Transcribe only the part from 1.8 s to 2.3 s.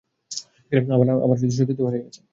হারিয়ে গেছে!